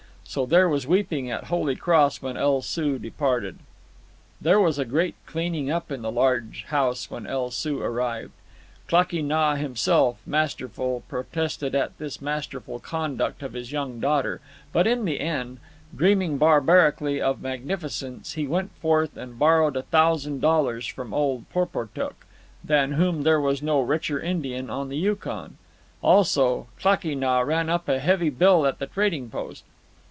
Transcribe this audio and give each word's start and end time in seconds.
So 0.23 0.45
there 0.45 0.69
was 0.69 0.87
weeping 0.87 1.29
at 1.29 1.45
Holy 1.45 1.75
Cross 1.75 2.21
when 2.21 2.37
El 2.37 2.61
Soo 2.61 2.97
departed. 2.97 3.57
There 4.39 4.61
was 4.61 4.79
a 4.79 4.85
great 4.85 5.15
cleaning 5.25 5.69
up 5.69 5.91
in 5.91 6.03
the 6.03 6.11
large 6.11 6.63
house 6.69 7.11
when 7.11 7.27
El 7.27 7.51
Soo 7.51 7.81
arrived. 7.81 8.31
Klakee 8.87 9.21
Nah, 9.21 9.55
himself 9.55 10.19
masterful, 10.25 11.03
protested 11.09 11.75
at 11.75 11.97
this 11.97 12.21
masterful 12.21 12.79
conduct 12.79 13.43
of 13.43 13.51
his 13.51 13.73
young 13.73 13.99
daughter; 13.99 14.39
but 14.71 14.87
in 14.87 15.03
the 15.03 15.19
end, 15.19 15.57
dreaming 15.93 16.37
barbarically 16.37 17.19
of 17.21 17.41
magnificence, 17.41 18.31
he 18.33 18.47
went 18.47 18.71
forth 18.75 19.17
and 19.17 19.37
borrowed 19.37 19.75
a 19.75 19.81
thousand 19.83 20.39
dollars 20.39 20.87
from 20.87 21.13
old 21.13 21.43
Porportuk, 21.49 22.25
than 22.63 22.93
whom 22.93 23.23
there 23.23 23.41
was 23.41 23.61
no 23.61 23.81
richer 23.81 24.17
Indian 24.21 24.69
on 24.69 24.87
the 24.87 24.97
Yukon. 24.97 25.57
Also, 26.01 26.67
Klakee 26.79 27.15
Nah 27.17 27.41
ran 27.41 27.69
up 27.69 27.89
a 27.89 27.99
heavy 27.99 28.29
bill 28.29 28.65
at 28.65 28.79
the 28.79 28.87
trading 28.87 29.29
post. 29.29 29.65